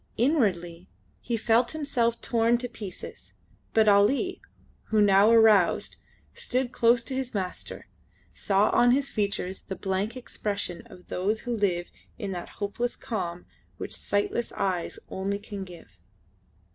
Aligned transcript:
Inwardly 0.17 0.89
he 1.19 1.37
felt 1.37 1.73
himself 1.73 2.19
torn 2.21 2.57
to 2.57 2.67
pieces, 2.67 3.33
but 3.75 3.87
Ali 3.87 4.41
who 4.85 4.99
now 4.99 5.29
aroused 5.29 5.97
stood 6.33 6.71
close 6.71 7.03
to 7.03 7.13
his 7.13 7.35
master, 7.35 7.85
saw 8.33 8.71
on 8.71 8.93
his 8.93 9.09
features 9.09 9.61
the 9.61 9.75
blank 9.75 10.17
expression 10.17 10.81
of 10.87 11.09
those 11.09 11.41
who 11.41 11.55
live 11.55 11.91
in 12.17 12.31
that 12.31 12.49
hopeless 12.57 12.95
calm 12.95 13.45
which 13.77 13.93
sightless 13.95 14.51
eyes 14.53 14.97
only 15.09 15.37
can 15.37 15.63
give. 15.63 15.99